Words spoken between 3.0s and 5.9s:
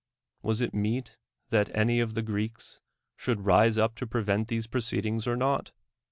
should rise up to prevent these proceedings, or not?